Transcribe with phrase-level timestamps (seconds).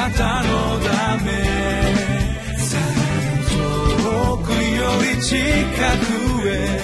[0.00, 1.30] なたのため
[3.50, 6.80] 遠くより近くへ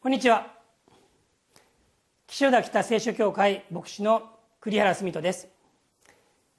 [0.00, 0.46] こんにちは。
[2.28, 4.22] 岸田北聖書協会牧師の
[4.60, 5.48] 栗原澄人です。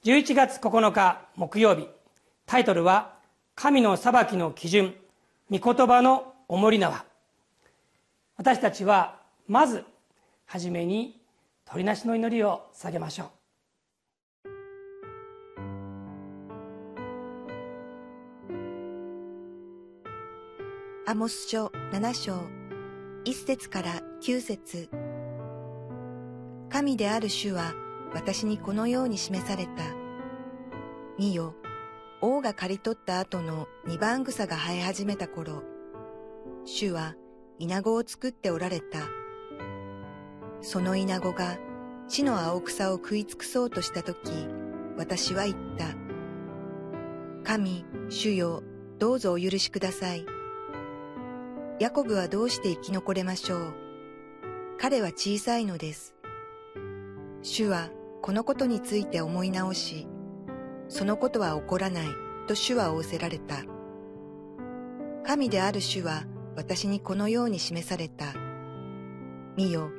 [0.03, 1.87] 11月9日木曜日。
[2.45, 3.13] タイトルは
[3.55, 4.95] 「神の裁きの基準。
[5.51, 7.05] 御言葉の重り縄」
[8.37, 9.83] 私たちはまず
[10.45, 11.21] 初めに
[11.65, 13.29] 鳥なしの祈りを捧げましょう。
[21.05, 22.39] アモス書7章
[23.25, 24.89] 一節から九節。
[26.69, 27.73] 神である主は
[28.13, 29.71] 私にこのように示された。
[31.17, 31.55] 見よ、
[32.21, 35.63] 王が刈り取った後の二番草が生え始めた頃、
[36.65, 37.15] 主は
[37.59, 38.99] 稲子を作っておられた。
[40.61, 41.57] その稲子が
[42.09, 44.31] 地の青草を食い尽くそうとしたとき、
[44.97, 45.85] 私は言った。
[47.45, 48.63] 神、主よ、
[48.97, 50.25] どうぞお許しください。
[51.79, 53.73] ヤコブはどうして生き残れましょう。
[54.77, 56.15] 彼は小さいのです。
[57.41, 57.89] 主は
[58.21, 60.08] このことについて思い直し、
[60.89, 62.07] そのことは起こらない
[62.47, 63.63] と主は仰せられた。
[65.23, 66.23] 神である主は
[66.55, 68.33] 私にこのように示された。
[69.55, 69.91] 見よ、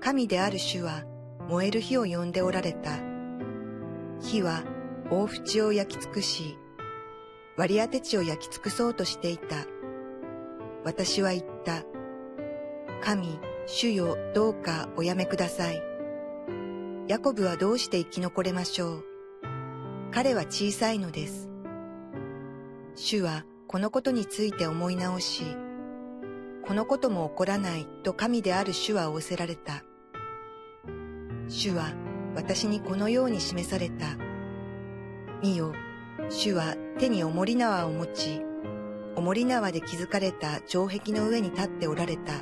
[0.00, 1.04] 神である主は
[1.48, 2.98] 燃える火を呼んでおられた。
[4.20, 4.62] 火は
[5.10, 6.56] 大淵を焼き尽くし、
[7.56, 9.66] 割り当て地を焼き尽くそうとしていた。
[10.84, 11.82] 私は言った。
[13.02, 15.82] 神、主よ、どうかおやめください。
[17.08, 19.09] ヤコブはどうして生き残れましょう。
[20.12, 21.48] 彼は小さいのです。
[22.96, 25.44] 主はこのことについて思い直し、
[26.66, 29.84] このことも起こらないと神である主は仰せられた。
[31.46, 31.92] 主は
[32.34, 34.16] 私にこのように示された。
[35.42, 35.72] 見よ、
[36.28, 38.42] 主は手に重り縄を持ち、
[39.14, 42.32] おもり縄で築かれた城壁の上に立っておられた。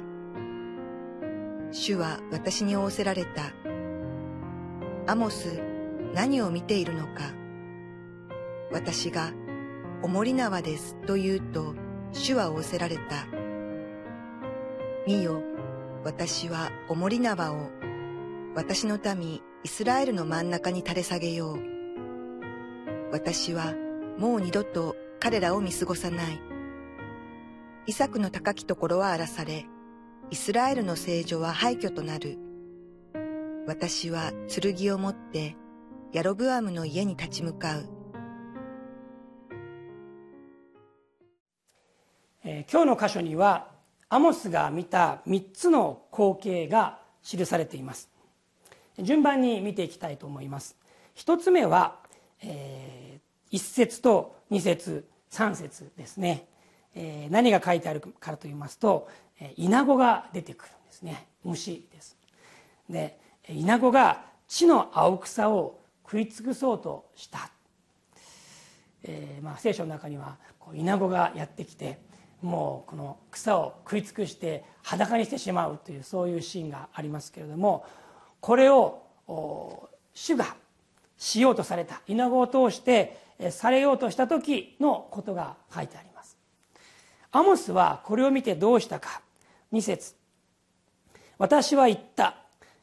[1.70, 3.52] 主は私に仰せられた。
[5.06, 5.60] アモス、
[6.14, 7.37] 何を見ているのか。
[8.70, 9.32] 私が、
[10.02, 11.74] おもり縄ですと言うと、
[12.12, 13.26] 主は仰せられた。
[15.06, 15.42] 見よ、
[16.04, 17.70] 私はおもり縄を、
[18.54, 21.58] 私の民イスラエルの真ん中に垂れ下げよう。
[23.10, 23.74] 私は
[24.18, 26.40] もう二度と彼らを見過ごさない。
[27.86, 29.66] イサクの高きところは荒らされ、
[30.30, 32.38] イスラエルの聖女は廃墟となる。
[33.66, 35.56] 私は剣を持って
[36.12, 37.97] ヤロブアムの家に立ち向かう。
[42.44, 43.68] え、今日の箇所には
[44.08, 48.08] アモスが見た3つの光景が記されています。
[48.98, 50.76] 順番に見ていきたいと思います。
[51.14, 51.96] 一つ目は、
[52.42, 56.46] えー、1節と2節3節ですね。
[56.94, 59.08] えー、何が書いてあるからと言いますと、
[59.40, 61.28] え、イナゴが出てくるんですね。
[61.44, 62.16] 虫です。
[62.88, 63.18] で
[63.48, 67.50] イナゴが地の青草を食い尽くそうとした、
[69.02, 71.98] えーまあ、聖書の中にはこうイナゴがやってきて
[72.42, 77.84] もうこの草を食い尽くして裸にしてしまうというそういうシーンがありますけれども
[78.40, 79.02] これを
[80.14, 80.56] 主が
[81.16, 83.18] しようとされたイナゴを通して
[83.50, 86.36] されようとした時のことが書いてあります。
[87.30, 89.20] アモスはこれを見てどうしたか。
[89.72, 90.14] 2節。
[91.36, 92.36] 私は言った。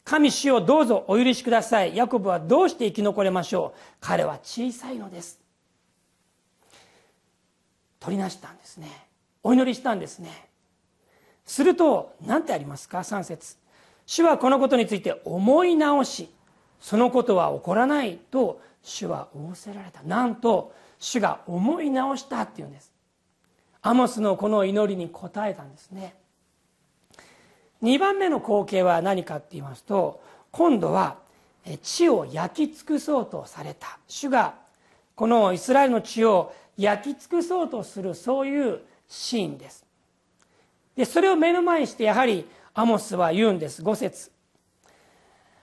[0.03, 1.95] 神主をどうぞお許しください。
[1.95, 3.79] ヤコブはどうして生き残れましょう。
[3.99, 5.39] 彼は小さいのです。
[7.99, 9.04] 取りなしたんですね。
[9.45, 10.47] お祈りしたんですね。
[11.45, 13.57] すると何てありますか？3節。
[14.07, 16.31] 主はこのことについて思い直し
[16.79, 20.01] そのことは起こらないと主は仰せられた。
[20.01, 22.91] なんと主が思い直したっていうんです。
[23.83, 26.15] アモスのこの祈りに応えたんですね。
[27.83, 31.17] 2番目の光景は何かって言いますと今度は
[31.83, 33.99] 地を焼き尽くそうとされた。
[34.07, 34.55] 主が
[35.13, 39.85] このイスラエルの地を焼き尽くそうとするそういうシーンです。
[40.95, 43.81] でそれを目の前にしてやはりアモスは言うんです。
[43.81, 44.31] 5節。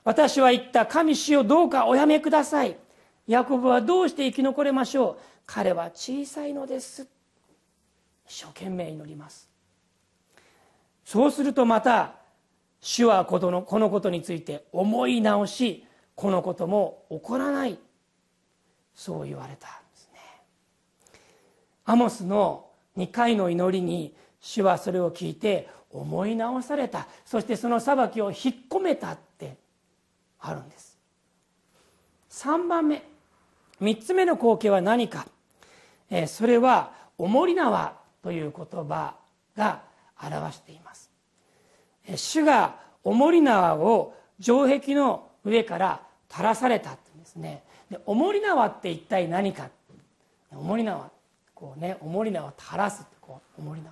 [0.04, 0.86] 私は言った。
[0.86, 2.76] 神主をどうかおやめください。
[3.26, 5.18] ヤコブはどうして生き残れましょう。
[5.46, 7.06] 彼は小さいのです。
[8.26, 9.48] 一生懸命祈ります。
[11.04, 12.14] そうするとまた
[12.80, 17.78] 主はこのこのことについて思い直しこのことも起こらない。
[18.94, 20.20] そう言われたんですね。
[21.84, 27.06] アモスの2回の祈りに主はそれを聞いて思い直された。
[27.24, 29.56] そしてその裁きを引っ込めたって
[30.40, 30.98] あるんです。
[32.30, 33.02] 3番目。
[33.80, 35.26] 3つ目の光景は何か。
[36.10, 39.14] えそれは「おもり縄」という言葉
[39.56, 39.82] が
[40.22, 41.10] 表しています。
[42.16, 47.64] 主がおもり縄を城壁の上から垂らされたってんですね。
[47.90, 49.68] でおもり縄って一体何か。
[50.52, 51.10] おもり縄。
[51.62, 53.82] こうねおもり縄を垂らすこうおもり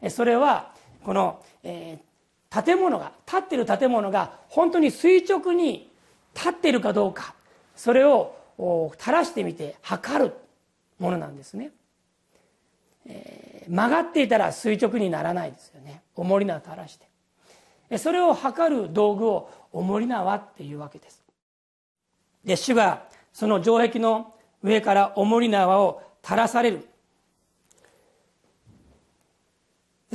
[0.00, 0.10] 縄。
[0.10, 0.72] それは
[1.04, 5.90] この、えー、建物が立ってる建物が本当に垂直に
[6.34, 7.34] 立ってるかどうか。
[7.76, 8.34] それを
[8.98, 10.32] 垂らしてみて測る
[10.98, 11.72] ものなんですね、
[13.04, 16.00] えー、曲がっていたら垂直にならないですよね。
[16.14, 16.98] 重り縄垂らし
[17.90, 17.98] て。
[17.98, 21.22] それを測る道具を重り縄っていうわけです。
[22.46, 26.88] で主がその城壁の上から重り縄を垂らされる。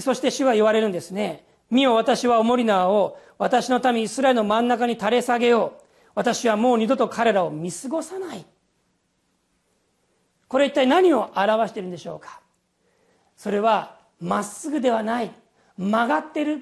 [0.02, 1.46] そして主は言われるんですね。
[1.70, 5.84] 見よ私は重り縄を私の民イスラエルの真ん中に垂れ下げよう。
[6.16, 8.46] 私はもう二度と彼らを見過ごさない。
[10.48, 12.42] これ一体何を表しているんでしょうか。
[13.38, 15.32] それはまっすぐではない。
[15.78, 16.62] 曲がってる。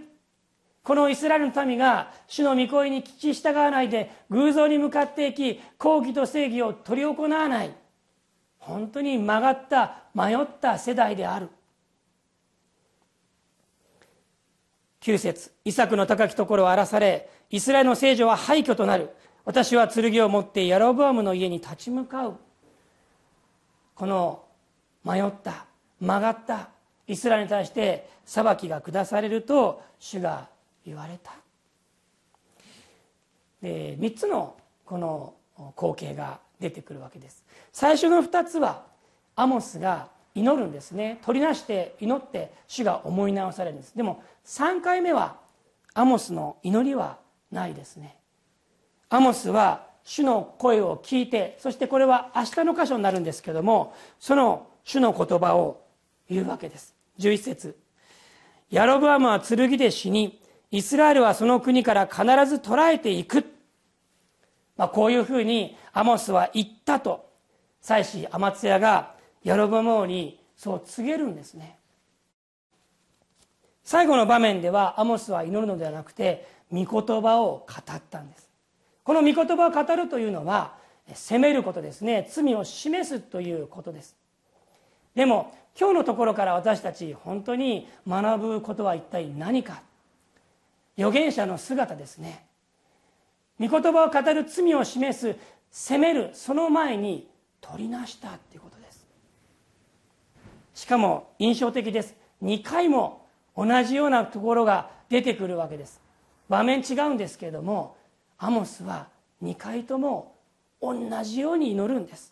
[0.83, 7.72] このイスラエルの民が主の御声に聞き従わないで偶像に向かっていき抗議と正義を執り行わない。
[8.60, 11.50] 本当に曲がった迷った世代である。
[15.07, 19.09] 9節イサクの高きところを荒らされイスラエルの聖女は廃墟となる。
[19.45, 22.36] 私は剣を持ってヤロブアムの家に立ち向かう。
[23.95, 24.44] この
[25.06, 25.65] 迷った
[26.01, 26.68] 曲がった
[27.07, 30.50] イスラエルに対して裁きが下されると主が
[30.86, 31.31] 言われた。
[33.62, 35.36] で3つのこの
[35.77, 37.45] 光景が出てくるわけです。
[37.71, 38.83] 最初の2つは
[39.38, 41.18] アモスが祈るんですね。
[41.24, 43.95] 取りなして祈って主が思い直されるんです。
[43.95, 45.38] でも3回目は
[45.95, 47.18] アモスの祈りは
[47.51, 48.18] ないですね。
[49.10, 55.81] アモスは主の声を聞いてそしてこれは明日の箇所になるんですけどもその主の言葉を
[56.30, 56.94] 言うわけです。
[57.18, 57.78] 11節。
[58.69, 63.44] ヤロブアムは剣で死にイスラエルはその国から必ず捕らえていく、
[64.75, 67.25] まあ、こういうふうにアモスは言ったと。
[67.81, 69.17] 妻子アマツヤが
[69.47, 71.77] ヤロブアム王にそう告げるんですね。
[73.85, 78.49] 最後の場面ではアモスは祈るのではなくて御言葉を語ったんです。
[79.05, 80.73] この御言葉を語るというのは
[81.13, 82.27] 責めることですね。
[82.29, 84.17] 罪を示すということです。
[85.15, 89.81] でも今日のところから私たち本当に学ぶことは一体何か。
[90.97, 92.44] 預言者の姿ですね。
[93.61, 95.38] 御言葉を語る罪を示す
[95.71, 97.29] 責めるその前に
[97.61, 98.87] 取りなしたっていうことです。
[100.77, 102.15] しかも印象的です。
[102.44, 103.25] 2回も
[103.57, 106.00] 同じようなところが出てくるわけです。
[106.50, 107.97] 場面違うんですけれども
[108.38, 109.07] アモスは
[109.41, 110.35] 2回とも
[110.79, 110.94] 同
[111.24, 112.31] じように祈るんです。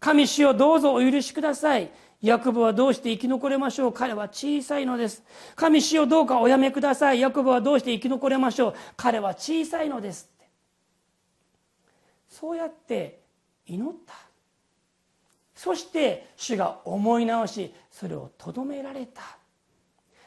[0.00, 1.92] 神主をどうぞお許しください。
[2.22, 3.92] ヤコブはどうして生き残れましょう。
[3.92, 5.22] 彼は小さいのです。
[5.54, 7.20] 神主をどうかおやめください。
[7.20, 8.74] ヤコブはどうして生き残れましょう。
[8.96, 10.28] 彼は小さいのです
[12.28, 13.20] そうやって
[13.64, 14.14] 祈った。
[15.62, 19.20] そして主が思い直しそれをとどめられた。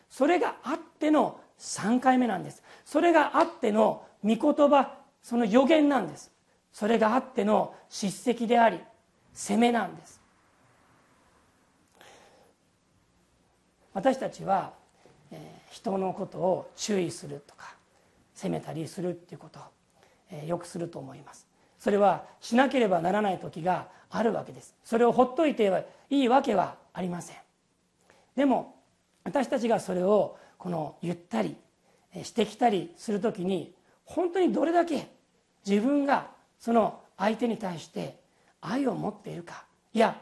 [0.07, 2.61] それがあっての3回目なんです。
[2.85, 6.31] それがあっての御言葉その予言なんです。
[6.71, 8.79] それがあっての叱責であり
[9.33, 10.21] 責めなんです。
[13.95, 14.73] 私たちは、
[15.31, 17.75] えー、人のことを注意するとか
[18.35, 19.63] 責めたりするっていうことを、
[20.29, 21.52] えー、よくすると思います。
[21.83, 24.73] それはしなければならない時があるわけです。
[24.85, 25.69] それをほっといて
[26.09, 27.35] いいわけはありません。
[28.37, 28.75] でも
[29.25, 31.57] 私たちがそれをこのゆったり
[32.23, 33.73] してきたりする時に
[34.05, 35.09] 本当にどれだけ
[35.67, 38.17] 自分がその相手に対して
[38.61, 39.65] 愛を持っているか。
[39.93, 40.15] いや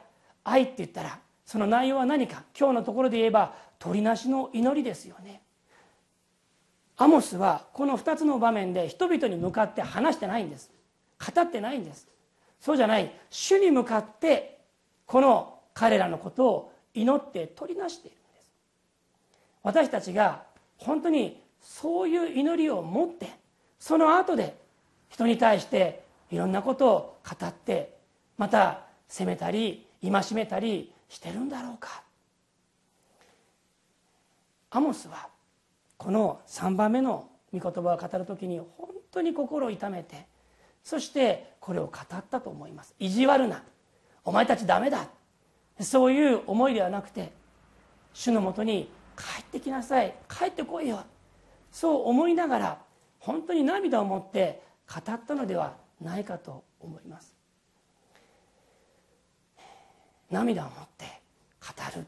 [0.43, 2.41] 愛って言ったらその内容は何か。
[2.59, 5.43] 今日のところで言えば鳥なしの祈りですよね。
[6.97, 10.71] アモスはこの2つの場面で人々に向かって話してないんです。
[11.33, 12.07] 語ってないんです。
[12.59, 13.11] そうじゃない。
[13.29, 14.59] 主に向かって
[15.05, 18.51] この彼らのことを祈って取りなしているんです。
[19.63, 20.43] 私たちが
[20.77, 23.29] 本当にそういう祈りを持って
[23.79, 24.57] その後で
[25.09, 27.97] 人に対していろんなことを語って
[28.37, 32.03] また責めたり戒めたりしてるんだろうか。
[34.71, 35.27] アモスは
[35.97, 40.25] この3番目の御言葉を語る時に本当に心を痛めて
[40.83, 42.95] そしてこれを語ったと思います。
[42.99, 43.63] 意地悪な。
[44.23, 45.07] お前たちダメだ。
[45.79, 47.31] そういう思いではなくて
[48.13, 50.15] 主のもとに帰ってきなさい。
[50.29, 51.03] 帰ってこいよ。
[51.71, 52.81] そう思いながら
[53.19, 57.35] 本当に涙を持って語ったのではないかと思います。
[60.29, 61.05] 涙を持って
[61.59, 62.05] 語る。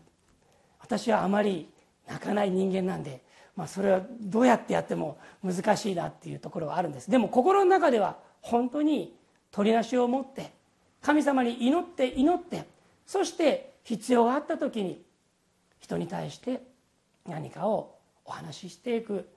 [0.80, 1.70] 私はあまり
[2.08, 3.22] 泣かない人間なんで、
[3.56, 7.10] まあ、それはどうやってやっても難しいなっていうところはあるんです。
[7.10, 9.16] でも心の中では本当に
[9.52, 10.52] 取りなしを持って
[11.02, 12.66] 神様に祈って祈って
[13.08, 15.02] そして必要があった時に
[15.80, 16.62] 人に対して
[17.28, 17.96] 何かを
[18.26, 19.28] お話ししていく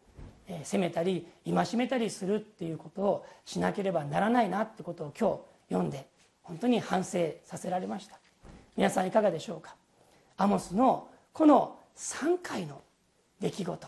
[0.62, 6.06] 責めたり戒めたりするっていうことをしなければならないなってことを今日読んで
[6.42, 8.20] 本当に反省させられました。
[8.76, 9.74] 皆さんいかがでしょうか？
[10.36, 12.80] アモスのこの3回の
[13.40, 13.86] 出来事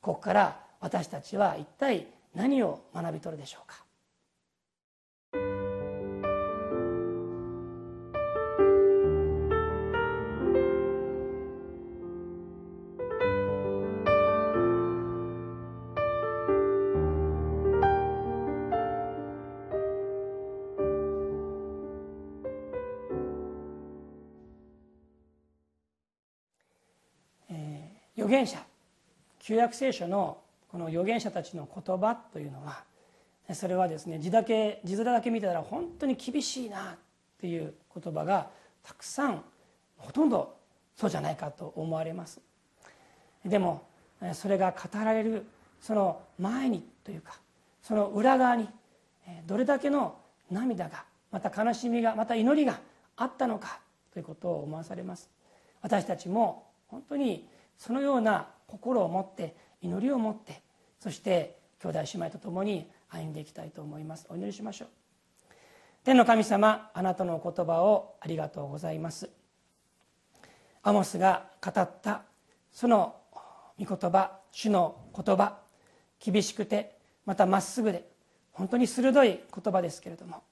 [0.00, 3.84] ここから私たちは一体何を学び取るでしょうか？
[28.28, 28.58] 預言者
[29.40, 30.38] 旧約聖書の
[30.70, 32.84] この預言者たちの言葉というのは
[33.54, 36.96] それはですね字だけ字面だけ見てたら本当に厳しいなっ
[37.40, 38.50] ていう言葉が
[38.82, 39.42] たくさん
[39.96, 40.54] ほとんど
[40.94, 42.40] そうじゃないかと思われます。
[43.46, 43.82] でも
[44.34, 45.46] それが語られる
[45.80, 47.38] その前にというか
[47.82, 48.68] その裏側に
[49.46, 50.18] どれだけの
[50.50, 52.78] 涙がまた悲しみがまた祈りが
[53.16, 53.80] あったのか
[54.12, 55.30] ということを思わされます。
[55.80, 60.60] 私たちも本当にそのような心を持って祈りを持って
[61.00, 64.26] そして兄弟姉妹と共に歩んでいきたいと思います。
[64.28, 64.88] お祈りしましょう。
[66.04, 69.30] 天の神様あなたのお言葉をありがとうございます。
[70.82, 72.22] アモスが語った
[72.72, 73.16] その
[73.78, 75.58] 御言葉主の言葉
[76.20, 78.08] 厳しくてまたまっすぐで
[78.52, 80.42] 本当に鋭い言葉ですけれども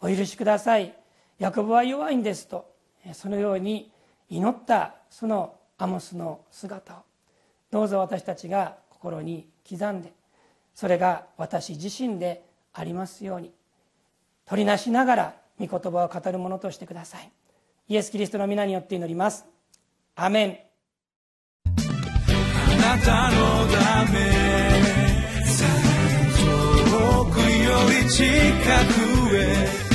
[0.00, 0.94] お許しください。
[1.38, 2.72] ヤコブは弱いんですと
[3.12, 3.90] そのように
[4.28, 6.96] 祈ったそのアモスの姿を。
[7.70, 10.12] どうぞ私たちが心に刻んで
[10.74, 13.50] それが私自身でありますように
[14.46, 17.30] 取りなしながら御言葉を語るものとしてください。
[17.88, 19.44] イエス・キリストの皆によって祈ります。
[20.14, 20.58] アメン。
[21.64, 24.18] あなたのため
[26.80, 27.44] 遠くよ
[28.04, 28.24] り近
[29.30, 29.86] くへ